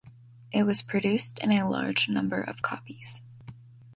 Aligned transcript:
It 0.51 0.63
was 0.63 0.81
produced 0.81 1.37
in 1.43 1.51
a 1.51 1.69
large 1.69 2.09
number 2.09 2.41
of 2.41 2.63
copies. 2.63 3.21